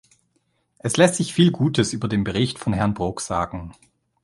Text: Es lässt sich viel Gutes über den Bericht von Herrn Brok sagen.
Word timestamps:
Es 0.79 0.97
lässt 0.97 1.13
sich 1.13 1.31
viel 1.31 1.51
Gutes 1.51 1.93
über 1.93 2.07
den 2.07 2.23
Bericht 2.23 2.57
von 2.57 2.73
Herrn 2.73 2.95
Brok 2.95 3.21
sagen. 3.21 3.75